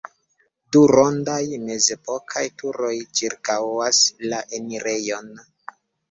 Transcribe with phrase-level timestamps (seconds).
[0.75, 3.99] Du rondaj mezepokaj turoj ĉirkaŭas
[4.31, 5.29] la enirejon.